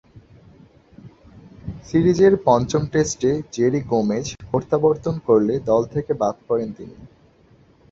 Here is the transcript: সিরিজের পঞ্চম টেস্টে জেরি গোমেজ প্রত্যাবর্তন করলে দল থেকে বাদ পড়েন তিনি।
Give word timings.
সিরিজের 1.87 2.33
পঞ্চম 2.45 2.83
টেস্টে 2.93 3.31
জেরি 3.51 3.81
গোমেজ 3.91 4.25
প্রত্যাবর্তন 4.49 5.15
করলে 5.27 5.53
দল 5.69 5.81
থেকে 5.93 6.11
বাদ 6.21 6.35
পড়েন 6.47 6.69
তিনি। 6.77 6.95